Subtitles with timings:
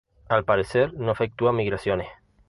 [0.29, 2.07] Al parecer, no efectúa migraciones.